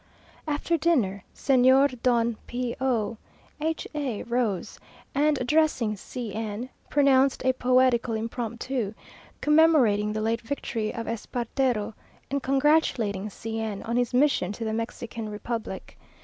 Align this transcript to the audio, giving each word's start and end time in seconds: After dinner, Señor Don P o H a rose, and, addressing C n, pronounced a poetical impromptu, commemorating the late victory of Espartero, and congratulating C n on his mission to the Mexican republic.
After 0.47 0.77
dinner, 0.77 1.23
Señor 1.35 2.01
Don 2.01 2.37
P 2.47 2.75
o 2.81 3.17
H 3.61 3.87
a 3.93 4.23
rose, 4.23 4.79
and, 5.13 5.39
addressing 5.39 5.95
C 5.95 6.33
n, 6.33 6.69
pronounced 6.89 7.45
a 7.45 7.53
poetical 7.53 8.15
impromptu, 8.15 8.95
commemorating 9.41 10.13
the 10.13 10.21
late 10.21 10.41
victory 10.41 10.91
of 10.91 11.07
Espartero, 11.07 11.93
and 12.31 12.41
congratulating 12.41 13.29
C 13.29 13.59
n 13.59 13.83
on 13.83 13.95
his 13.95 14.11
mission 14.11 14.51
to 14.53 14.65
the 14.65 14.73
Mexican 14.73 15.29
republic. 15.29 15.99